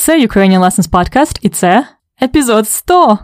Це 0.00 0.27
Ukrainian 0.27 0.59
Lessons 0.59 0.89
Podcast 0.89 1.39
і 1.41 1.49
це 1.49 1.87
епізод 2.21 2.69
100! 2.69 3.19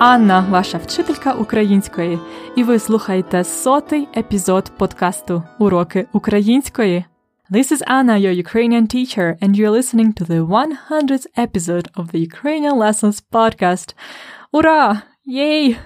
Анна, 0.00 0.46
ваша 0.50 0.78
вчителька 0.78 1.32
української, 1.32 2.18
і 2.56 2.62
ви 2.62 2.78
слухаєте 2.78 3.44
сотий 3.44 4.08
епізод 4.16 4.72
подкасту 4.78 5.42
Уроки 5.58 6.06
української. 6.12 7.04
This 7.50 7.72
is 7.72 7.82
Anna, 7.90 8.18
your 8.18 8.46
Ukrainian 8.46 8.94
teacher, 8.94 9.36
and 9.42 9.54
you're 9.54 9.70
listening 9.70 10.12
to 10.20 10.24
the 10.26 10.46
100th 10.46 11.26
episode 11.46 11.86
of 11.94 12.06
the 12.12 12.18
Ukrainian 12.18 12.76
Lessons 12.78 13.22
podcast. 13.32 13.94
Ура! 14.52 15.02
Yay! 15.26 15.76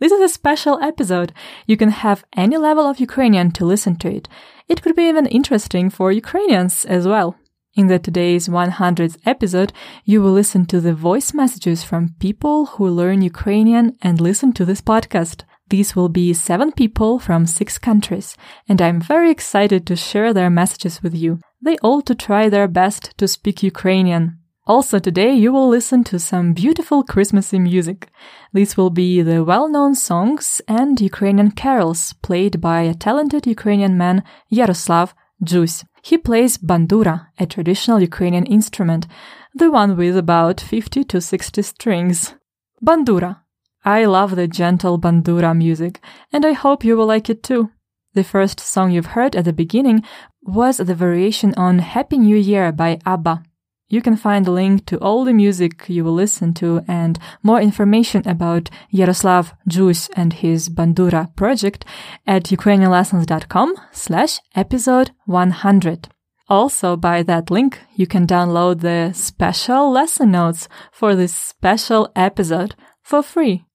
This 0.00 0.12
is 0.12 0.22
a 0.28 0.34
special 0.38 0.76
episode. 0.90 1.30
You 1.70 1.76
can 1.76 1.90
have 2.04 2.20
any 2.44 2.58
level 2.68 2.86
of 2.90 3.04
Ukrainian 3.08 3.48
to 3.56 3.68
listen 3.72 3.94
to 4.02 4.08
it. 4.18 4.24
It 4.72 4.78
could 4.82 4.96
be 5.00 5.08
even 5.12 5.26
interesting 5.38 5.86
for 5.96 6.06
Ukrainians 6.22 6.74
as 6.96 7.04
well. 7.12 7.28
In 7.75 7.87
the 7.87 7.99
today's 7.99 8.47
100th 8.47 9.17
episode, 9.25 9.73
you 10.05 10.21
will 10.21 10.31
listen 10.31 10.65
to 10.67 10.79
the 10.79 10.93
voice 10.93 11.33
messages 11.33 11.83
from 11.83 12.15
people 12.19 12.67
who 12.67 12.87
learn 12.87 13.21
Ukrainian 13.21 13.97
and 14.01 14.21
listen 14.21 14.53
to 14.53 14.63
this 14.63 14.79
podcast. 14.79 15.43
These 15.67 15.93
will 15.93 16.07
be 16.07 16.31
seven 16.33 16.71
people 16.71 17.19
from 17.19 17.45
six 17.45 17.77
countries, 17.77 18.37
and 18.69 18.81
I'm 18.81 19.01
very 19.01 19.29
excited 19.29 19.85
to 19.87 19.97
share 19.97 20.33
their 20.33 20.49
messages 20.49 21.03
with 21.03 21.13
you. 21.13 21.41
They 21.61 21.75
all 21.79 22.01
to 22.03 22.15
try 22.15 22.47
their 22.47 22.69
best 22.69 23.17
to 23.17 23.27
speak 23.27 23.61
Ukrainian. 23.61 24.39
Also 24.65 24.97
today 24.97 25.33
you 25.33 25.51
will 25.51 25.67
listen 25.67 26.05
to 26.05 26.17
some 26.17 26.53
beautiful 26.53 27.03
Christmassy 27.03 27.59
music. 27.59 28.09
These 28.53 28.77
will 28.77 28.89
be 28.89 29.21
the 29.21 29.43
well-known 29.43 29.95
songs 29.95 30.61
and 30.69 31.01
Ukrainian 31.01 31.51
carols 31.51 32.13
played 32.21 32.61
by 32.61 32.83
a 32.83 32.93
talented 32.93 33.45
Ukrainian 33.45 33.97
man 33.97 34.23
Yaroslav 34.47 35.13
Jus. 35.43 35.83
He 36.05 36.19
plays 36.19 36.59
bandura, 36.59 37.29
a 37.39 37.47
traditional 37.47 37.99
Ukrainian 37.99 38.45
instrument, 38.45 39.07
the 39.55 39.71
one 39.71 39.97
with 39.97 40.15
about 40.15 40.61
50 40.61 41.03
to 41.05 41.19
60 41.19 41.63
strings. 41.63 42.35
Bandura. 42.79 43.37
I 43.83 44.05
love 44.05 44.35
the 44.35 44.47
gentle 44.47 44.99
bandura 44.99 45.57
music, 45.57 45.99
and 46.31 46.45
I 46.45 46.51
hope 46.51 46.85
you 46.85 46.95
will 46.95 47.07
like 47.07 47.27
it 47.27 47.41
too. 47.41 47.71
The 48.13 48.23
first 48.23 48.59
song 48.59 48.91
you've 48.91 49.17
heard 49.17 49.35
at 49.35 49.45
the 49.45 49.51
beginning 49.51 50.03
was 50.43 50.77
the 50.77 50.93
variation 50.93 51.55
on 51.57 51.79
Happy 51.79 52.19
New 52.19 52.37
Year 52.37 52.71
by 52.71 52.99
ABBA. 53.03 53.41
You 53.87 54.01
can 54.01 54.15
find 54.15 54.47
a 54.47 54.51
link 54.51 54.87
to 54.87 54.97
all 54.97 55.23
the 55.23 55.33
music 55.33 55.87
you 55.87 56.03
will 56.03 56.13
listen 56.13 56.55
to 56.55 56.83
and 56.87 57.19
more 57.43 57.61
information 57.61 58.27
about 58.27 58.71
Yaroslav 58.89 59.53
Jus 59.67 60.09
and 60.15 60.33
his 60.33 60.69
Bandura 60.69 61.35
project 61.35 61.85
at 62.25 62.45
ukrainianlessons.com 62.45 63.75
slash 63.91 64.39
episode 64.55 65.11
100. 65.25 66.09
Also, 66.49 66.95
by 66.95 67.21
that 67.23 67.51
link, 67.51 67.79
you 67.95 68.07
can 68.07 68.25
download 68.25 68.81
the 68.81 69.13
special 69.13 69.91
lesson 69.91 70.31
notes 70.31 70.67
for 70.91 71.15
this 71.15 71.35
special 71.35 72.09
episode 72.15 72.75
for 73.03 73.21
free. 73.21 73.65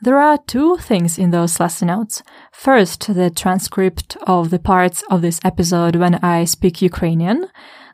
There 0.00 0.18
are 0.18 0.38
two 0.46 0.78
things 0.78 1.18
in 1.18 1.30
those 1.30 1.60
lesson 1.60 1.88
notes. 1.88 2.22
First, 2.52 3.14
the 3.14 3.30
transcript 3.30 4.16
of 4.26 4.50
the 4.50 4.58
parts 4.58 5.04
of 5.10 5.22
this 5.22 5.40
episode 5.44 5.96
when 5.96 6.16
I 6.16 6.44
speak 6.44 6.82
Ukrainian. 6.82 7.46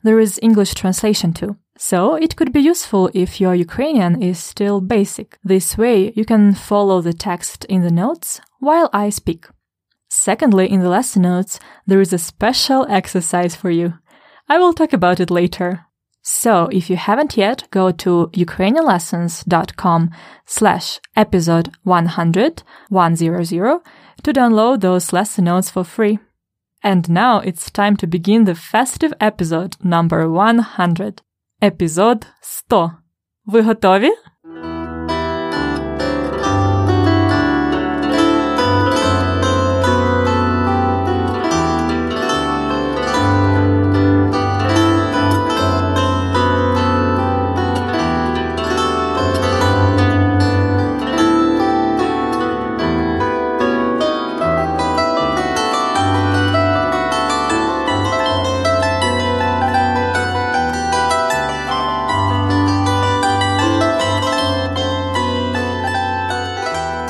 There 0.02 0.20
is 0.20 0.38
English 0.42 0.74
translation 0.74 1.32
too. 1.32 1.56
So 1.76 2.16
it 2.16 2.34
could 2.36 2.52
be 2.52 2.60
useful 2.60 3.08
if 3.14 3.40
your 3.40 3.54
Ukrainian 3.54 4.20
is 4.20 4.38
still 4.38 4.80
basic. 4.80 5.38
This 5.44 5.78
way 5.78 6.12
you 6.16 6.24
can 6.24 6.54
follow 6.54 7.00
the 7.00 7.12
text 7.12 7.64
in 7.66 7.82
the 7.82 7.90
notes 7.90 8.40
while 8.58 8.90
I 8.92 9.10
speak. 9.10 9.46
Secondly, 10.08 10.70
in 10.70 10.80
the 10.80 10.88
lesson 10.88 11.22
notes, 11.22 11.60
there 11.86 12.00
is 12.00 12.12
a 12.12 12.18
special 12.18 12.86
exercise 12.88 13.54
for 13.54 13.70
you. 13.70 13.94
I 14.48 14.58
will 14.58 14.72
talk 14.72 14.92
about 14.92 15.20
it 15.20 15.30
later. 15.30 15.84
So 16.22 16.68
if 16.72 16.90
you 16.90 16.96
haven't 16.96 17.36
yet, 17.36 17.68
go 17.70 17.90
to 17.90 18.30
ukrainianlessons.com 18.34 20.10
slash 20.46 21.00
episode 21.16 21.70
100, 21.84 22.62
100 22.88 23.80
to 24.24 24.32
download 24.32 24.80
those 24.80 25.12
lesson 25.12 25.44
notes 25.44 25.70
for 25.70 25.84
free. 25.84 26.18
And 26.83 27.09
now 27.09 27.39
it's 27.39 27.71
time 27.71 27.95
to 27.97 28.07
begin 28.07 28.43
the 28.43 28.55
festive 28.55 29.13
episode 29.19 29.75
number 29.83 30.27
100. 30.27 31.21
Епізод 31.63 32.27
100. 32.69 32.91
Ви 33.45 33.61
готові? 33.61 34.09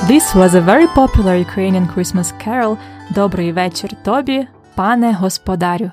This 0.09 0.33
was 0.33 0.55
a 0.55 0.61
very 0.61 0.87
popular 0.87 1.35
Ukrainian 1.35 1.87
Christmas 1.93 2.33
carol 2.47 2.77
Добрий 3.09 3.51
вечір 3.51 3.89
тобі, 4.03 4.47
пане 4.75 5.13
господарю. 5.13 5.91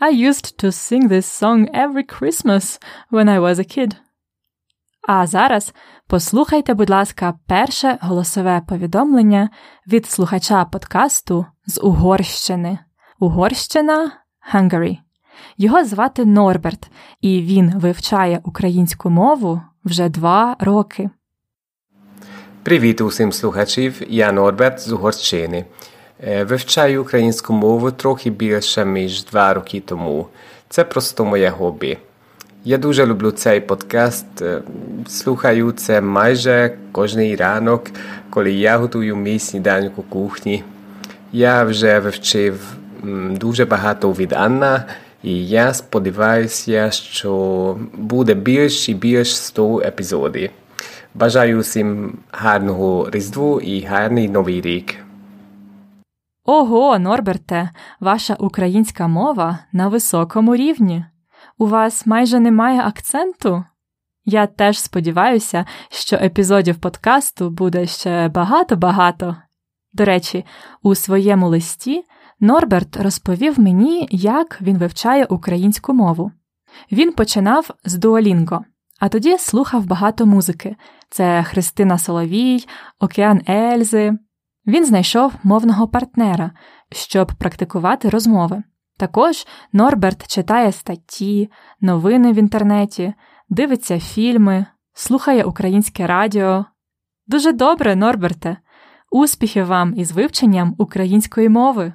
I 0.00 0.28
used 0.28 0.64
to 0.64 0.66
sing 0.66 1.08
this 1.08 1.42
song 1.42 1.66
every 1.74 2.04
Christmas 2.04 2.80
when 3.10 3.28
I 3.28 3.40
was 3.40 3.58
a 3.58 3.78
kid. 3.78 3.96
А 5.08 5.26
зараз 5.26 5.74
послухайте, 6.06 6.74
будь 6.74 6.90
ласка, 6.90 7.34
перше 7.46 7.98
голосове 8.00 8.62
повідомлення 8.68 9.50
від 9.86 10.06
слухача 10.06 10.64
подкасту 10.64 11.46
з 11.66 11.80
Угорщини. 11.80 12.78
Угорщина 13.18 14.12
Hungary. 14.54 14.98
Його 15.56 15.84
звати 15.84 16.24
Норберт, 16.24 16.90
і 17.20 17.42
він 17.42 17.78
вивчає 17.78 18.40
українську 18.44 19.10
мову 19.10 19.60
вже 19.84 20.08
два 20.08 20.56
роки. 20.58 21.10
Привіт 22.66 23.00
усім 23.00 23.32
слухачів, 23.32 24.02
я 24.08 24.32
Норберт 24.32 24.80
з 24.80 24.92
Угорщини. 24.92 25.64
Вивчаю 26.42 27.02
українську 27.02 27.52
мову 27.52 27.90
трохи 27.90 28.30
більше, 28.30 28.84
ніж 28.84 29.24
два 29.24 29.54
роки 29.54 29.82
тому. 29.86 30.26
Це 30.68 30.84
просто 30.84 31.24
моє 31.24 31.50
хобі. 31.50 31.98
Я 32.64 32.78
дуже 32.78 33.06
люблю 33.06 33.30
цей 33.30 33.60
подкаст. 33.60 34.26
Слухаю 35.08 35.72
це 35.72 36.00
майже 36.00 36.78
кожний 36.92 37.36
ранок, 37.36 37.90
коли 38.30 38.52
я 38.52 38.78
готую 38.78 39.16
мій 39.16 39.38
сніданок 39.38 39.98
у 39.98 40.02
кухні. 40.02 40.64
Я 41.32 41.64
вже 41.64 41.98
вивчив 41.98 42.60
дуже 43.30 43.64
багато 43.64 44.12
від 44.12 44.32
Анна 44.32 44.84
І 45.22 45.48
я 45.48 45.74
сподіваюся, 45.74 46.90
що 46.90 47.76
буде 47.94 48.34
більш 48.34 48.88
і 48.88 48.94
більш 48.94 49.36
100 49.36 49.80
епізодів. 49.80 50.50
Бажаю 51.18 51.60
всім 51.60 52.18
гарного 52.32 53.10
Різдву 53.10 53.60
і 53.60 53.84
гарний 53.84 54.28
Новий 54.28 54.60
рік. 54.60 54.94
Ого, 56.44 56.98
Норберте, 56.98 57.70
ваша 58.00 58.34
українська 58.34 59.08
мова 59.08 59.58
на 59.72 59.88
високому 59.88 60.56
рівні. 60.56 61.04
У 61.58 61.66
вас 61.66 62.06
майже 62.06 62.40
немає 62.40 62.80
акценту. 62.80 63.64
Я 64.24 64.46
теж 64.46 64.78
сподіваюся, 64.78 65.64
що 65.90 66.16
епізодів 66.16 66.76
подкасту 66.76 67.50
буде 67.50 67.86
ще 67.86 68.28
багато-багато. 68.28 69.36
До 69.92 70.04
речі, 70.04 70.44
у 70.82 70.94
своєму 70.94 71.48
листі 71.48 72.04
Норберт 72.40 72.96
розповів 72.96 73.60
мені, 73.60 74.08
як 74.10 74.62
він 74.62 74.78
вивчає 74.78 75.24
українську 75.24 75.94
мову. 75.94 76.32
Він 76.92 77.12
починав 77.12 77.70
з 77.84 77.94
дуолінго, 77.94 78.64
а 79.00 79.08
тоді 79.08 79.38
слухав 79.38 79.86
багато 79.86 80.26
музики: 80.26 80.76
це 81.10 81.42
Христина 81.42 81.98
Соловій, 81.98 82.66
Океан 83.00 83.40
Ельзи. 83.48 84.12
Він 84.66 84.84
знайшов 84.84 85.32
мовного 85.42 85.88
партнера, 85.88 86.50
щоб 86.92 87.32
практикувати 87.38 88.08
розмови. 88.08 88.62
Також 88.98 89.46
Норберт 89.72 90.26
читає 90.26 90.72
статті, 90.72 91.50
новини 91.80 92.32
в 92.32 92.36
інтернеті, 92.36 93.14
дивиться 93.48 94.00
фільми, 94.00 94.66
слухає 94.94 95.44
українське 95.44 96.06
радіо. 96.06 96.64
Дуже 97.26 97.52
добре, 97.52 97.96
Норберте! 97.96 98.56
Успіхів 99.10 99.66
вам 99.66 99.94
із 99.96 100.12
вивченням 100.12 100.74
української 100.78 101.48
мови! 101.48 101.92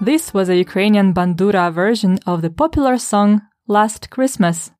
This 0.00 0.32
was 0.32 0.48
a 0.48 0.54
Ukrainian 0.54 1.12
bandura 1.12 1.72
version 1.72 2.18
of 2.24 2.40
the 2.40 2.50
popular 2.50 2.98
song 2.98 3.40
Last 3.68 4.08
Christmas. 4.16 4.70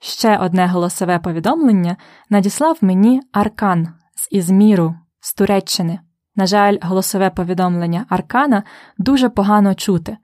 Ще 0.00 0.36
одне 0.36 0.66
голосове 0.66 1.18
повідомлення 1.18 1.96
надіслав 2.30 2.78
мені 2.80 3.22
Аркан 3.32 3.88
з 4.16 4.28
Ізміру, 4.30 4.94
з 5.20 5.34
Туреччини. 5.34 6.00
На 6.36 6.46
жаль, 6.46 6.76
голосове 6.82 7.30
повідомлення 7.30 8.06
Аркана 8.08 8.62
дуже 8.98 9.28
погано 9.28 9.74
чути, 9.74 10.16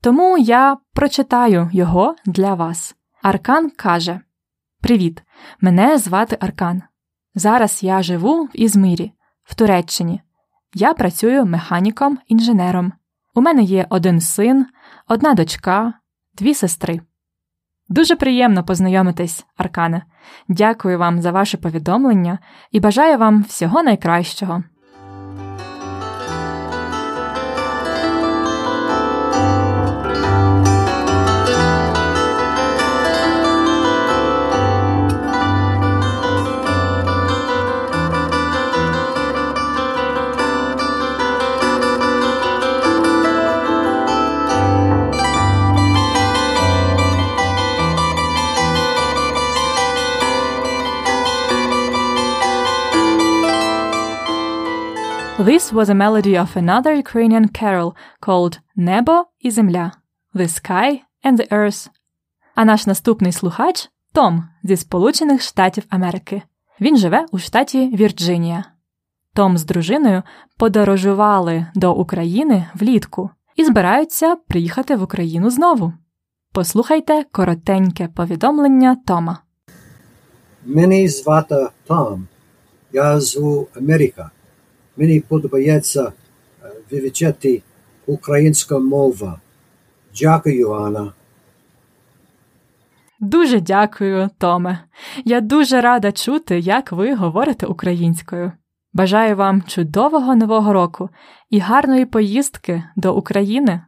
тому 0.00 0.38
я 0.38 0.76
прочитаю 0.92 1.70
його 1.72 2.16
для 2.26 2.54
вас. 2.54 2.94
Аркан 3.22 3.70
каже: 3.70 4.20
Привіт! 4.80 5.22
Мене 5.60 5.98
звати 5.98 6.36
Аркан. 6.40 6.82
Зараз 7.34 7.82
я 7.82 8.02
живу 8.02 8.44
в 8.44 8.50
Ізмирі, 8.54 9.12
в 9.44 9.54
Туреччині. 9.54 10.20
Я 10.74 10.94
працюю 10.94 11.44
механіком-інженером. 11.44 12.92
У 13.34 13.40
мене 13.40 13.62
є 13.62 13.86
один 13.90 14.20
син, 14.20 14.66
одна 15.08 15.34
дочка, 15.34 15.94
дві 16.34 16.54
сестри. 16.54 17.00
Дуже 17.88 18.16
приємно 18.16 18.64
познайомитись, 18.64 19.46
Аркане. 19.56 20.02
Дякую 20.48 20.98
вам 20.98 21.22
за 21.22 21.30
ваше 21.30 21.56
повідомлення 21.56 22.38
і 22.70 22.80
бажаю 22.80 23.18
вам 23.18 23.42
всього 23.42 23.82
найкращого. 23.82 24.62
This 55.44 55.72
was 55.72 55.88
a 55.90 55.94
melody 55.94 56.36
of 56.36 56.56
another 56.56 56.94
Ukrainian 56.94 57.48
carol 57.48 57.94
called 58.20 58.60
Небо 58.76 59.24
і 59.40 59.50
земля 59.50 59.92
The 60.34 60.48
Sky 60.48 61.00
and 61.24 61.36
the 61.36 61.48
Earth. 61.52 61.90
А 62.54 62.64
наш 62.64 62.86
наступний 62.86 63.32
слухач 63.32 63.90
Том 64.12 64.48
зі 64.62 64.76
Сполучених 64.76 65.42
Штатів 65.42 65.84
Америки. 65.88 66.42
Він 66.80 66.96
живе 66.96 67.26
у 67.32 67.38
штаті 67.38 67.96
Вірджинія. 67.96 68.64
Том 69.34 69.58
з 69.58 69.64
дружиною 69.64 70.22
подорожували 70.58 71.66
до 71.74 71.94
України 71.94 72.66
влітку 72.74 73.30
і 73.56 73.64
збираються 73.64 74.36
приїхати 74.36 74.96
в 74.96 75.02
Україну 75.02 75.50
знову. 75.50 75.92
Послухайте 76.52 77.24
коротеньке 77.32 78.08
повідомлення 78.08 78.96
Тома. 79.06 79.38
Мені 80.64 81.08
звати 81.08 81.68
Том. 81.86 82.28
Я 82.92 83.20
з 83.20 83.38
Америка. 83.76 84.30
Мені 84.96 85.20
подобається 85.20 86.12
вивчати 86.90 87.62
українську 88.06 88.80
мову. 88.80 89.32
Дякую, 90.20 90.72
Анна. 90.72 91.12
Дуже 93.20 93.60
дякую, 93.60 94.30
Томе. 94.38 94.78
Я 95.24 95.40
дуже 95.40 95.80
рада 95.80 96.12
чути, 96.12 96.58
як 96.58 96.92
ви 96.92 97.14
говорите 97.14 97.66
українською. 97.66 98.52
Бажаю 98.92 99.36
вам 99.36 99.62
чудового 99.62 100.36
нового 100.36 100.72
року 100.72 101.10
і 101.50 101.58
гарної 101.58 102.04
поїздки 102.04 102.84
до 102.96 103.16
України. 103.16 103.80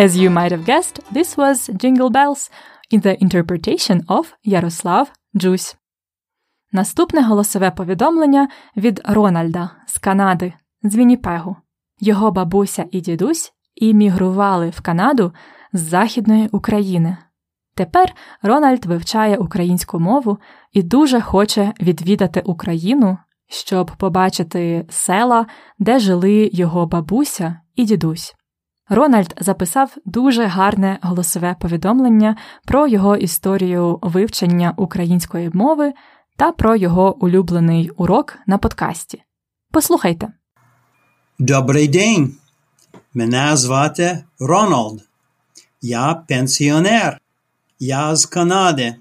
As 0.00 0.16
you 0.16 0.30
might 0.30 0.50
have 0.50 0.64
guessed, 0.64 1.00
this 1.12 1.36
was 1.36 1.68
Jingle 1.76 2.08
Bells 2.08 2.48
in 2.90 3.00
the 3.00 3.22
interpretation 3.22 4.02
of 4.08 4.34
Ярослав 4.44 5.12
Джусь. 5.36 5.76
Наступне 6.72 7.22
голосове 7.22 7.70
повідомлення 7.70 8.48
від 8.76 9.00
Рональда 9.04 9.70
з 9.86 9.98
Канади, 9.98 10.52
з 10.82 10.96
Вінніпегу. 10.96 11.56
Його 11.98 12.30
бабуся 12.30 12.84
і 12.90 13.00
дідусь 13.00 13.52
іммігрували 13.74 14.70
в 14.70 14.80
Канаду 14.80 15.32
з 15.72 15.80
Західної 15.80 16.48
України. 16.48 17.16
Тепер 17.74 18.12
Рональд 18.42 18.86
вивчає 18.86 19.36
українську 19.36 20.00
мову 20.00 20.38
і 20.72 20.82
дуже 20.82 21.20
хоче 21.20 21.72
відвідати 21.80 22.42
Україну, 22.44 23.18
щоб 23.48 23.90
побачити 23.96 24.86
села, 24.90 25.46
де 25.78 25.98
жили 25.98 26.50
його 26.52 26.86
бабуся 26.86 27.60
і 27.74 27.84
дідусь. 27.84 28.34
Рональд 28.92 29.34
записав 29.40 29.96
дуже 30.04 30.44
гарне 30.44 30.98
голосове 31.02 31.56
повідомлення 31.60 32.36
про 32.64 32.86
його 32.86 33.16
історію 33.16 33.98
вивчення 34.02 34.74
української 34.76 35.50
мови 35.54 35.92
та 36.36 36.52
про 36.52 36.76
його 36.76 37.24
улюблений 37.24 37.90
урок 37.90 38.38
на 38.46 38.58
подкасті. 38.58 39.22
Послухайте. 39.70 40.32
Добрий 41.38 41.88
день. 41.88 42.34
Мене 43.14 43.56
звати 43.56 44.24
Рональд. 44.40 45.00
Я 45.82 46.14
пенсіонер. 46.28 47.20
Я 47.78 48.16
з 48.16 48.26
Канади. 48.26 48.94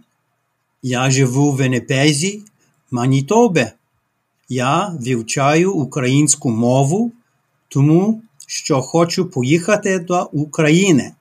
Я 0.81 1.09
живу 1.09 1.51
в 1.51 1.57
Віннипезі, 1.57 2.43
Манітобі. 2.91 3.67
Я 4.49 4.93
вивчаю 4.99 5.73
українську 5.73 6.49
мову, 6.49 7.11
тому 7.67 8.21
що 8.51 8.81
хочу 8.81 9.25
поїхати 9.25 9.99
до 9.99 10.29
України. 10.31 11.13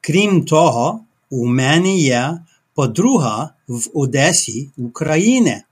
Крім 0.00 0.44
того, 0.44 1.00
у 1.30 1.46
мене 1.46 1.96
є 1.96 2.38
подруга 2.74 3.50
в 3.68 3.88
Одесі 3.94 4.70
України, 4.76 5.62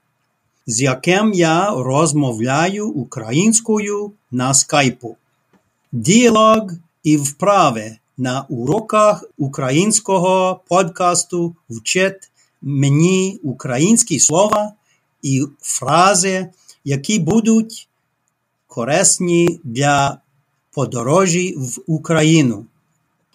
з 0.67 0.81
яким 0.81 1.33
я 1.33 1.71
розмовляю 1.71 2.89
українською 2.89 4.13
на 4.31 4.55
скайпу. 4.55 5.17
Діалог 5.93 6.71
і 7.03 7.17
вправи 7.17 7.97
на 8.19 8.47
уроках 8.49 9.25
українського 9.39 10.61
подкасту 10.69 11.57
вчить 11.71 12.31
мені 12.63 13.41
українські 13.43 14.19
слова 14.21 14.73
і 15.23 15.47
фрази, 15.61 16.49
які 16.85 17.19
будуть 17.19 17.89
корисні 18.67 19.61
для 19.65 20.19
подорожі 20.73 21.55
в 21.57 21.79
Україну. 21.87 22.67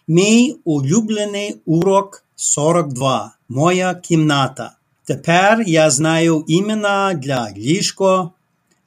Мій 0.08 0.56
улюблений 0.64 1.56
урок 1.66 2.24
42. 2.36 3.32
Моя 3.50 3.96
кімната. 3.96 4.72
Тепер 5.04 5.64
я 5.68 5.90
знаю 5.90 6.46
імена 6.48 7.14
для 7.14 7.52
ліжко, 7.52 8.32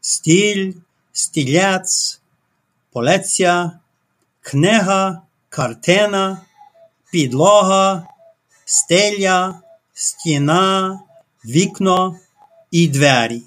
стіль, 0.01 0.73
стілець, 1.13 2.21
полеця, 2.93 3.73
книга, 4.41 5.23
картина, 5.49 6.41
підлога, 7.13 8.07
стеля, 8.65 9.61
стіна, 9.95 11.01
вікно 11.45 12.17
і 12.71 12.89
двері. 12.89 13.43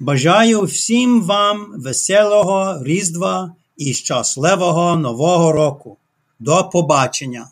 Бажаю 0.00 0.62
всім 0.62 1.22
вам 1.22 1.74
веселого 1.76 2.84
Різдва 2.84 3.54
і 3.88 3.94
щасливого 3.94 4.96
Нового 4.96 5.52
року. 5.52 5.96
До 6.38 6.70
побачення! 6.72 7.46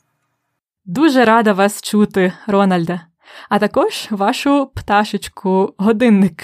Дуже 0.84 1.24
рада 1.24 1.52
вас 1.52 1.82
чути, 1.82 2.32
Рональде, 2.46 3.00
а 3.48 3.58
також 3.58 4.08
вашу 4.10 4.70
пташечку 4.74 5.74
годинник. 5.78 6.42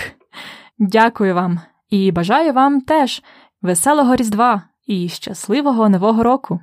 Дякую 0.78 1.35
вам 1.35 1.61
і 1.90 2.12
бажаю 2.12 2.52
вам 2.52 2.81
теж 2.81 3.23
веселого 3.62 4.16
Різдва 4.16 4.62
і 4.87 5.09
щасливого 5.09 5.88
Нового 5.88 6.23
року! 6.23 6.61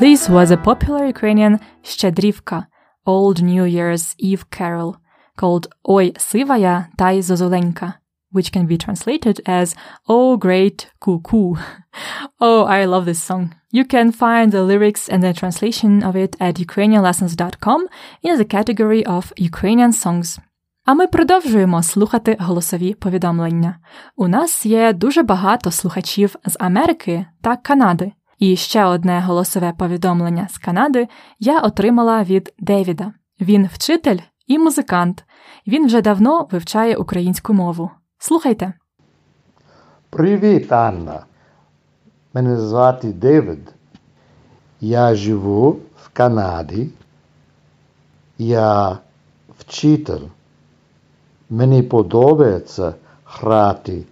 This 0.00 0.28
was 0.28 0.50
a 0.50 0.56
popular 0.56 1.04
Ukrainian 1.06 1.58
Щедрівка 1.82 2.66
Old 3.06 3.42
New 3.42 3.64
Year's 3.64 4.14
Eve 4.18 4.44
carol 4.58 4.94
called 5.36 5.68
Ой 5.82 6.14
сивая 6.18 6.86
та 6.96 7.10
й 7.10 7.22
зозуленька, 7.22 7.94
which 8.32 8.56
can 8.56 8.66
be 8.66 8.86
translated 8.86 9.48
as 9.48 9.76
Oh 10.08 10.36
Great 10.38 10.86
Cuckoo. 11.00 11.56
oh, 12.40 12.64
I 12.64 12.86
love 12.86 13.04
this 13.04 13.22
song. 13.30 13.50
You 13.72 13.84
can 13.84 14.12
find 14.12 14.50
the 14.50 14.62
lyrics 14.62 15.08
and 15.08 15.22
the 15.22 15.32
translation 15.32 16.02
of 16.02 16.16
it 16.16 16.32
at 16.40 16.54
ukrainianlessons.com 16.66 17.80
in 18.22 18.36
the 18.38 18.48
category 18.56 19.02
of 19.06 19.32
Ukrainian 19.50 19.92
songs. 19.92 20.38
А 20.84 20.94
ми 20.94 21.06
продовжуємо 21.06 21.82
слухати 21.82 22.36
голосові 22.40 22.94
повідомлення. 22.94 23.78
У 24.16 24.28
нас 24.28 24.66
є 24.66 24.92
дуже 24.92 25.22
багато 25.22 25.70
слухачів 25.70 26.36
з 26.46 26.56
Америки 26.60 27.26
та 27.40 27.56
Канади. 27.56 28.12
І 28.39 28.55
ще 28.55 28.85
одне 28.85 29.19
голосове 29.19 29.73
повідомлення 29.77 30.47
з 30.51 30.57
Канади 30.57 31.07
я 31.39 31.59
отримала 31.59 32.23
від 32.23 32.53
Девіда. 32.59 33.13
Він 33.41 33.69
вчитель 33.73 34.17
і 34.47 34.59
музикант. 34.59 35.23
Він 35.67 35.85
вже 35.85 36.01
давно 36.01 36.47
вивчає 36.51 36.95
українську 36.95 37.53
мову. 37.53 37.91
Слухайте. 38.17 38.73
Привіт, 40.09 40.71
Анна. 40.71 41.25
Мене 42.33 42.59
звати 42.59 43.13
Девід. 43.13 43.73
Я 44.81 45.15
живу 45.15 45.69
в 46.03 46.09
Канаді. 46.13 46.89
Я 48.37 48.97
вчитель. 49.59 50.27
Мені 51.49 51.83
подобається 51.83 52.93
грати 53.25 54.03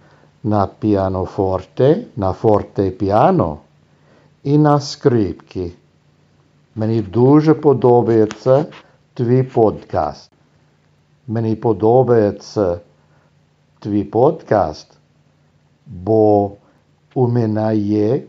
на 0.42 0.66
піанофорте, 0.66 2.04
на 2.16 2.32
фортепіано 2.32 3.58
і 4.44 4.58
на 4.58 4.80
скрипки. 4.80 5.72
Мені 6.74 7.02
дуже 7.02 7.54
подобається 7.54 8.66
твій 9.14 9.42
подкаст. 9.42 10.30
Мені 11.26 11.56
подобається 11.56 12.80
твій 13.78 14.04
подкаст, 14.04 14.98
бо 15.86 16.52
у 17.14 17.28
мене 17.28 17.76
є 17.76 18.22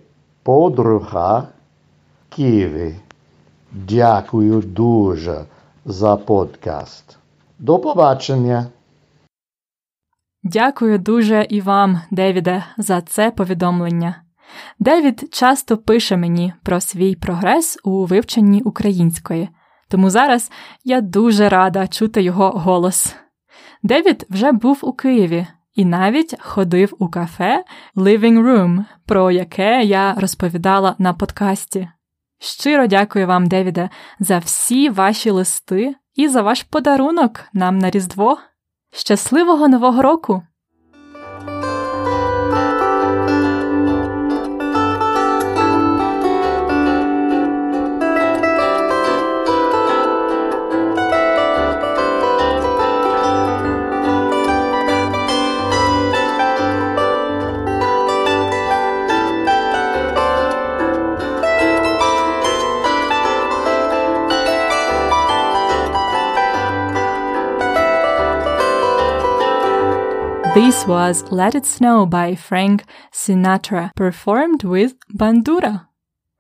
подруга 0.44 1.48
Києві. 2.30 2.96
Дякую 3.72 4.62
дуже 4.62 5.46
за 5.86 6.16
подкаст. 6.16 7.18
До 7.60 7.80
побачення. 7.80 8.66
Дякую 10.44 11.00
дуже 11.00 11.46
і 11.50 11.62
вам, 11.62 12.02
Девіде, 12.12 12.66
за 12.78 13.02
це 13.02 13.32
повідомлення. 13.32 14.25
Девід 14.80 15.28
часто 15.32 15.78
пише 15.78 16.18
мені 16.18 16.54
про 16.64 16.82
свій 16.82 17.16
прогрес 17.16 17.78
у 17.84 18.06
вивченні 18.06 18.62
української, 18.62 19.50
тому 19.90 20.10
зараз 20.10 20.52
я 20.84 21.02
дуже 21.02 21.50
рада 21.50 21.88
чути 21.88 22.22
його 22.22 22.50
голос. 22.50 23.16
Девід 23.84 24.26
вже 24.30 24.52
був 24.52 24.80
у 24.82 24.94
Києві 24.94 25.48
і 25.76 25.86
навіть 25.86 26.36
ходив 26.40 26.94
у 27.00 27.08
кафе 27.08 27.64
Living 27.96 28.40
Room, 28.44 28.84
про 29.06 29.32
яке 29.32 29.84
я 29.84 30.14
розповідала 30.14 30.96
на 30.98 31.14
подкасті. 31.14 31.90
Щиро 32.40 32.88
дякую 32.88 33.28
вам, 33.28 33.48
Девіде, 33.48 33.90
за 34.20 34.38
всі 34.38 34.90
ваші 34.90 35.30
листи 35.30 35.96
і 36.16 36.28
за 36.28 36.42
ваш 36.42 36.64
подарунок 36.64 37.42
нам 37.54 37.78
на 37.78 37.90
Різдво. 37.90 38.38
Щасливого 38.94 39.68
Нового 39.68 40.02
року! 40.02 40.44
This 70.66 70.88
was 70.88 71.32
Let 71.32 71.54
It 71.54 71.66
Snow 71.66 72.08
by 72.08 72.34
Frank 72.34 72.86
Sinatra, 73.12 73.92
performed 73.94 74.64
with 74.64 74.94
Bandura. 75.20 75.80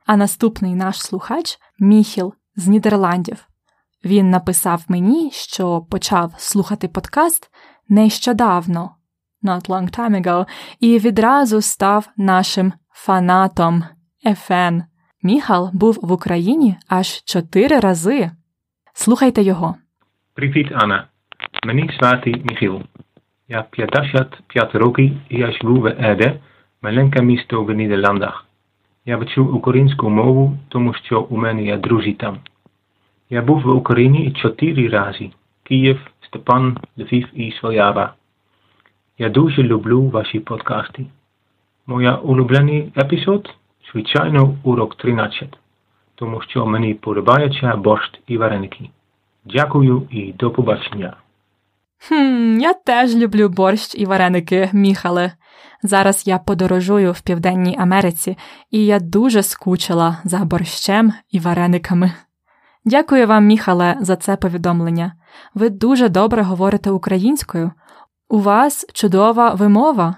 А 0.05 0.17
наступний 0.17 0.75
наш 0.75 1.01
слухач 1.01 1.57
Міхіл 1.79 2.33
з 2.55 2.67
Нідерландів. 2.67 3.47
Він 4.05 4.29
написав 4.29 4.85
мені, 4.87 5.31
що 5.31 5.81
почав 5.91 6.33
слухати 6.37 6.87
подкаст 6.87 7.49
нещодавно, 7.89 8.95
not 9.43 9.69
long 9.69 9.99
time 9.99 10.21
ago, 10.21 10.47
і 10.79 10.99
відразу 10.99 11.61
став 11.61 12.09
нашим 12.17 12.73
фанатом 12.91 13.83
ефен. 14.25 14.83
Міхал 15.23 15.69
був 15.73 15.99
в 16.01 16.11
Україні 16.11 16.77
аж 16.87 17.23
чотири 17.23 17.79
рази. 17.79 18.31
Слухайте 18.93 19.41
його. 19.41 19.75
Привіт, 20.33 20.67
Анна. 20.71 21.07
Мені 21.65 21.89
звати 21.99 22.31
Міхіл. 22.43 22.81
Я 23.47 23.61
55 23.61 24.75
років 24.75 25.11
і 25.29 25.37
я 25.37 25.51
живу 25.51 25.81
в 25.81 25.87
Еде, 25.87 26.39
маленьке 26.81 27.21
місто 27.21 27.63
в 27.63 27.71
Нідерландах. 27.71 28.45
Я 29.05 29.17
вчу 29.17 29.45
українську 29.45 30.09
мову, 30.09 30.57
тому 30.69 30.93
що 30.93 31.21
у 31.21 31.37
мене 31.37 31.63
є 31.63 31.77
друзі 31.77 32.13
там. 32.13 32.37
Я 33.29 33.41
був 33.41 33.61
в 33.61 33.69
Україні 33.69 34.31
чотири 34.31 34.87
рази. 34.87 35.31
Київ, 35.63 36.11
Степан, 36.21 36.77
Львів 36.97 37.27
і 37.33 37.51
Сваляве. 37.51 38.09
Я 39.17 39.29
дуже 39.29 39.63
люблю 39.63 40.09
ваші 40.09 40.39
подкасти. 40.39 41.05
Моя 41.87 42.15
улюблений 42.15 42.93
епізод– 42.97 43.49
звичайно 43.91 44.57
урок 44.63 44.95
13, 44.95 45.57
тому 46.15 46.41
що 46.41 46.65
мені 46.65 46.93
подобається 46.93 47.75
борщ 47.75 48.19
і 48.27 48.37
вареники. 48.37 48.89
Дякую 49.45 50.07
і 50.09 50.33
до 50.33 50.51
побачення. 50.51 51.13
Хм, 51.97 52.59
я 52.59 52.73
теж 52.73 53.15
люблю 53.15 53.49
борщ 53.49 53.95
і 53.95 54.05
вареники, 54.05 54.69
Міхале. 54.73 55.31
Зараз 55.83 56.27
я 56.27 56.37
подорожую 56.37 57.11
в 57.11 57.21
Південній 57.21 57.75
Америці, 57.79 58.37
і 58.71 58.85
я 58.85 58.99
дуже 58.99 59.43
скучила 59.43 60.17
за 60.23 60.37
борщем 60.37 61.13
і 61.31 61.39
варениками. 61.39 62.11
Дякую 62.85 63.27
вам, 63.27 63.45
Міхале, 63.45 63.97
за 64.01 64.15
це 64.15 64.35
повідомлення. 64.35 65.13
Ви 65.53 65.69
дуже 65.69 66.09
добре 66.09 66.41
говорите 66.41 66.91
українською. 66.91 67.71
У 68.29 68.39
вас 68.39 68.85
чудова 68.93 69.53
вимова. 69.53 70.15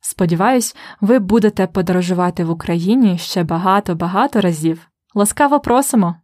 Сподіваюсь, 0.00 0.76
ви 1.00 1.18
будете 1.18 1.66
подорожувати 1.66 2.44
в 2.44 2.50
Україні 2.50 3.18
ще 3.18 3.44
багато-багато 3.44 4.40
разів. 4.40 4.88
Ласкаво 5.14 5.60
просимо! 5.60 6.16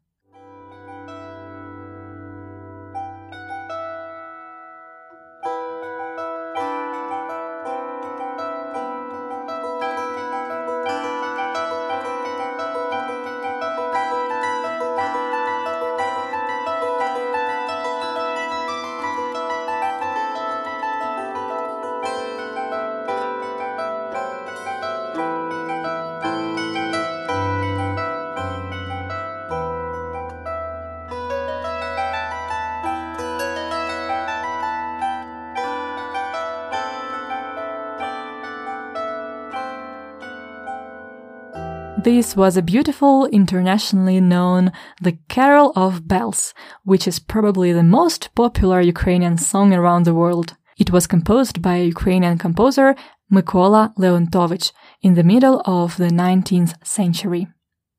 This 42.04 42.36
was 42.36 42.58
a 42.58 42.62
beautiful, 42.62 43.24
internationally 43.32 44.20
known 44.20 44.72
The 45.00 45.16
Carol 45.26 45.72
of 45.74 46.06
Bells, 46.06 46.52
which 46.84 47.08
is 47.08 47.18
probably 47.18 47.72
the 47.72 47.82
most 47.82 48.34
popular 48.34 48.82
Ukrainian 48.82 49.38
song 49.38 49.72
around 49.72 50.04
the 50.04 50.12
world. 50.12 50.52
It 50.76 50.90
was 50.90 51.06
composed 51.06 51.62
by 51.62 51.76
Ukrainian 51.78 52.36
composer 52.36 52.94
Mykola 53.32 53.94
Leontovich 53.96 54.72
in 55.00 55.14
the 55.14 55.24
middle 55.32 55.62
of 55.64 55.96
the 55.96 56.10
19th 56.10 56.74
century. 56.82 57.46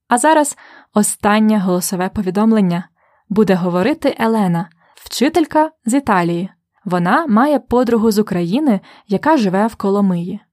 А 0.07 0.17
зараз 0.17 0.57
останнє 0.93 1.59
голосове 1.59 2.09
повідомлення 2.09 2.89
буде 3.29 3.55
говорити 3.55 4.15
Елена, 4.19 4.69
вчителька 4.95 5.72
з 5.85 5.94
Італії. 5.94 6.50
Вона 6.83 7.25
має 7.25 7.59
подругу 7.59 8.11
з 8.11 8.20
України, 8.20 8.79
яка 9.07 9.37
живе 9.37 9.68
в 9.68 9.75
Коломиї. 9.75 10.45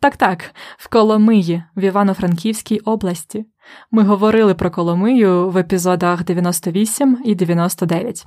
Так, 0.00 0.16
так, 0.16 0.54
в 0.78 0.88
Коломиї, 0.88 1.62
в 1.76 1.80
Івано-Франківській 1.82 2.78
області. 2.78 3.46
Ми 3.90 4.02
говорили 4.02 4.54
про 4.54 4.70
Коломию 4.70 5.50
в 5.50 5.58
епізодах 5.58 6.24
98 6.24 7.18
і 7.24 7.34
99. 7.34 8.26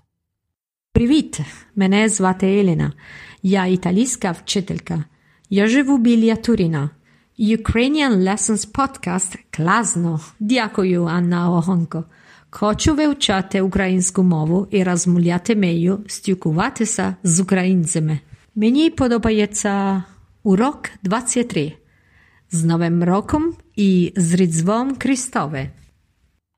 Привіт! 0.93 1.39
Мене 1.75 2.10
звати 2.10 2.60
Еліна. 2.60 2.93
Я 3.43 3.65
італійська 3.65 4.32
вчителька. 4.32 5.03
Я 5.49 5.67
живу 5.67 5.97
біля 5.97 6.36
Туріна. 6.36 6.89
Ukrainian 7.39 8.15
Lessons 8.17 8.71
Podcast 8.71 9.38
класно. 9.51 10.19
Дякую, 10.39 11.05
Анна 11.05 11.51
Огонко. 11.51 12.03
Хочу 12.49 12.95
вивчати 12.95 13.62
українську 13.62 14.23
мову 14.23 14.67
і 14.71 14.84
розмовляти 14.84 15.55
нею, 15.55 16.03
спілкуватися 16.08 17.15
з 17.23 17.39
українцями. 17.39 18.19
Мені 18.55 18.89
подобається 18.89 20.03
урок 20.43 20.89
23. 21.04 21.73
З 22.52 22.63
Новим 22.63 23.04
роком 23.04 23.54
і 23.75 24.13
з 24.15 24.34
Різдвом 24.34 24.95
Христове. 24.95 25.69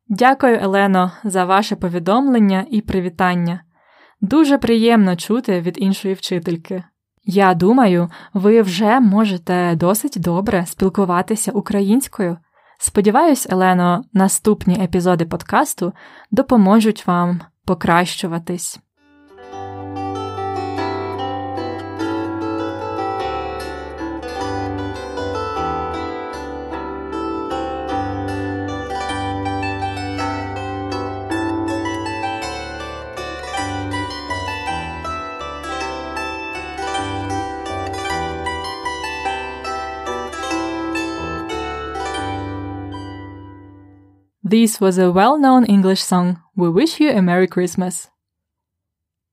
Дякую, 0.08 0.60
Елено, 0.62 1.12
за 1.24 1.46
ваше 1.46 1.76
повідомлення 1.76 2.66
і 2.72 2.82
привітання. 2.82 3.64
Дуже 4.22 4.58
приємно 4.58 5.16
чути 5.16 5.62
від 5.62 5.78
іншої 5.82 6.14
вчительки. 6.14 6.84
Я 7.26 7.54
думаю, 7.54 8.10
ви 8.34 8.62
вже 8.62 9.00
можете 9.00 9.76
досить 9.76 10.18
добре 10.20 10.66
спілкуватися 10.66 11.52
українською. 11.52 12.38
Сподіваюсь, 12.80 13.48
Елено, 13.50 14.04
наступні 14.14 14.84
епізоди 14.84 15.26
подкасту 15.26 15.94
допоможуть 16.32 17.08
вам 17.08 17.42
покращуватись. 17.66 18.80
This 44.52 44.82
was 44.82 44.98
a 44.98 45.10
well 45.10 45.38
known 45.38 45.64
English 45.64 46.02
song, 46.02 46.42
We 46.58 46.68
Wish 46.70 47.00
You 47.00 47.10
a 47.12 47.22
Merry 47.22 47.48
Christmas. 47.48 48.10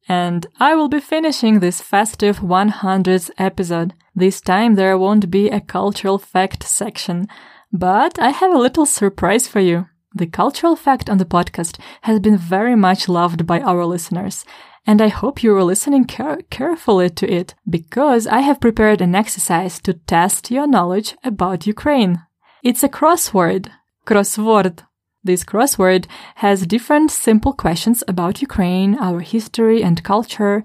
And 0.08 0.46
I 0.60 0.76
will 0.76 0.86
be 0.88 1.00
finishing 1.00 1.58
this 1.58 1.80
festive 1.80 2.38
100th 2.38 3.28
episode. 3.36 3.94
This 4.14 4.40
time 4.40 4.76
there 4.76 4.96
won't 4.96 5.28
be 5.28 5.50
a 5.50 5.60
cultural 5.60 6.18
fact 6.18 6.62
section, 6.62 7.26
but 7.72 8.16
I 8.20 8.30
have 8.30 8.54
a 8.54 8.58
little 8.58 8.86
surprise 8.86 9.48
for 9.48 9.58
you. 9.58 9.88
The 10.14 10.28
cultural 10.28 10.76
fact 10.76 11.10
on 11.10 11.18
the 11.18 11.24
podcast 11.24 11.80
has 12.02 12.20
been 12.20 12.36
very 12.38 12.76
much 12.76 13.08
loved 13.08 13.44
by 13.44 13.58
our 13.60 13.84
listeners, 13.84 14.44
and 14.86 15.02
I 15.02 15.08
hope 15.08 15.42
you 15.42 15.52
are 15.56 15.64
listening 15.64 16.04
care- 16.04 16.42
carefully 16.48 17.10
to 17.10 17.28
it 17.28 17.56
because 17.68 18.28
I 18.28 18.38
have 18.42 18.60
prepared 18.60 19.00
an 19.00 19.16
exercise 19.16 19.80
to 19.80 19.94
test 19.94 20.52
your 20.52 20.68
knowledge 20.68 21.16
about 21.24 21.66
Ukraine. 21.66 22.22
It's 22.62 22.84
a 22.84 22.88
crossword. 22.88 23.72
Crossword. 24.06 24.84
This 25.24 25.44
crossword 25.44 26.06
has 26.36 26.66
different 26.66 27.10
simple 27.10 27.52
questions 27.52 28.04
about 28.06 28.40
Ukraine, 28.40 28.96
our 28.98 29.20
history 29.20 29.82
and 29.82 30.02
culture, 30.04 30.62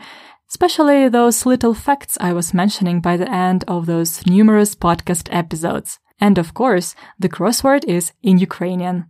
especially 0.49 1.09
those 1.09 1.45
little 1.45 1.73
facts 1.73 2.17
I 2.21 2.33
was 2.33 2.53
mentioning 2.53 3.01
by 3.01 3.17
the 3.17 3.31
end 3.31 3.63
of 3.67 3.87
those 3.87 4.25
numerous 4.27 4.75
podcast 4.75 5.27
episodes. 5.31 5.99
And 6.19 6.37
of 6.37 6.53
course, 6.53 6.95
the 7.19 7.29
crossword 7.29 7.83
is 7.85 8.11
in 8.21 8.37
Ukrainian. 8.37 9.09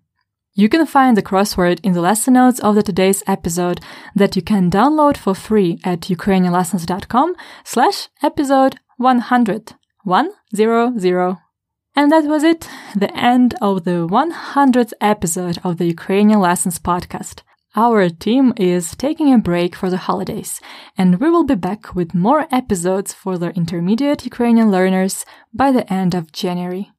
You 0.56 0.70
can 0.70 0.86
find 0.86 1.18
the 1.18 1.24
crossword 1.24 1.80
in 1.84 1.94
the 1.94 2.02
lesson 2.02 2.36
notes 2.36 2.60
of 2.60 2.76
the 2.76 2.84
today's 2.84 3.24
episode 3.28 3.82
that 4.16 4.36
you 4.36 4.42
can 4.42 4.70
download 4.70 5.18
for 5.18 5.34
free 5.36 5.80
at 5.84 6.02
ukrainianlessons.com 6.02 7.36
slash 7.64 8.08
episode 8.22 8.76
100. 8.98 9.74
100. 10.04 11.53
And 11.95 12.13
that 12.13 12.25
was 12.25 12.45
it, 12.45 12.69
the 12.95 13.15
end 13.17 13.55
of 13.61 13.85
the 13.85 14.07
100th 14.07 14.93
episode 15.01 15.59
of 15.65 15.79
the 15.79 15.87
Ukrainian 15.87 16.41
Lessons 16.41 16.79
podcast. 16.79 17.43
Our 17.77 18.09
team 18.09 18.53
is 18.57 18.97
taking 18.97 19.33
a 19.33 19.39
break 19.39 19.75
for 19.75 19.91
the 19.91 20.05
holidays, 20.09 20.61
and 20.97 21.21
we 21.21 21.29
will 21.31 21.45
be 21.45 21.55
back 21.55 21.95
with 21.95 22.15
more 22.15 22.47
episodes 22.51 23.13
for 23.13 23.37
the 23.39 23.51
intermediate 23.51 24.25
Ukrainian 24.25 24.71
learners 24.71 25.25
by 25.53 25.73
the 25.73 25.93
end 25.93 26.15
of 26.15 26.33
January. 26.33 26.91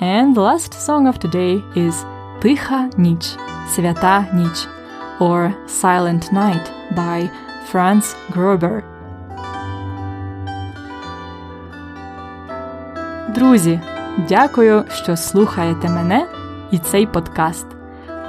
And 0.00 0.34
the 0.34 0.40
last 0.40 0.72
song 0.74 1.06
of 1.06 1.18
today 1.18 1.62
is 1.74 2.04
Тиха 2.40 2.90
ніч, 2.96 3.22
Свята 3.72 4.16
ніч. 4.32 4.80
or 5.20 5.54
Silent 5.66 6.32
Night 6.32 6.72
by 6.94 7.30
Franz 7.70 8.16
Gruber. 8.30 8.82
Друзі, 13.34 13.80
дякую, 14.17 14.83
що 14.89 15.17
слухаєте 15.17 15.89
мене 15.89 16.27
і 16.71 16.77
цей 16.77 17.07
подкаст. 17.07 17.67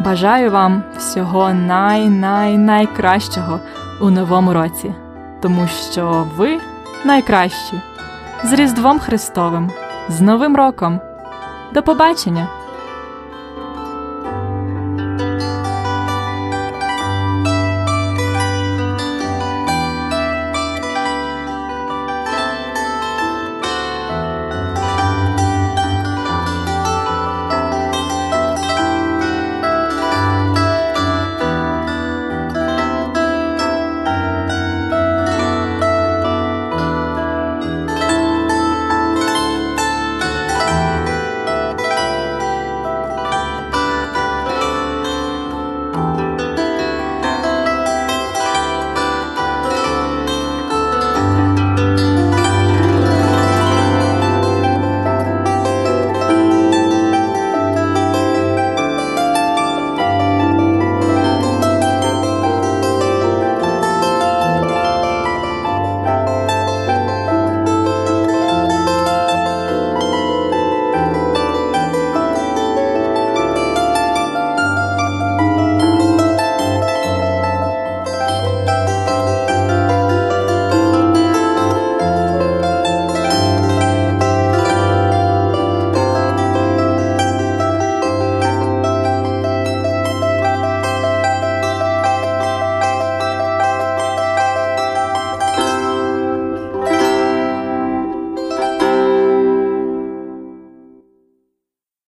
Бажаю 0.05 0.51
вам 0.51 0.83
всього 0.97 1.53
най-най-найкращого 1.53 3.61
у 4.01 4.11
новому 4.11 4.53
році, 4.53 4.95
тому 5.43 5.67
що 5.93 6.27
ви 6.37 6.59
найкращі. 7.05 7.81
З 8.45 8.53
Різдвом 8.53 8.99
Христовим, 8.99 9.71
з 10.09 10.21
Новим 10.21 10.57
роком. 10.57 11.01
До 11.75 11.83
побачення! 11.83 12.66